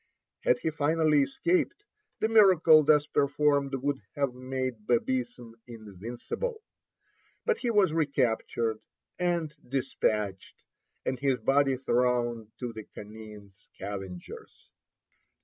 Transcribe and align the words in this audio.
Had 0.39 0.57
he 0.57 0.71
finally 0.71 1.21
escaped, 1.21 1.83
the 2.21 2.27
miracle 2.27 2.81
thus 2.81 3.05
performed 3.05 3.75
would 3.75 3.99
have 4.15 4.33
made 4.33 4.87
Babism 4.87 5.53
invincible. 5.67 6.63
But 7.45 7.59
he 7.59 7.69
was 7.69 7.93
recaptured 7.93 8.79
and 9.19 9.53
despatched, 9.69 10.63
and 11.05 11.19
his 11.19 11.37
body 11.37 11.77
thrown 11.77 12.51
to 12.57 12.73
the 12.73 12.85
canine 12.85 13.51
scavengers. 13.51 14.71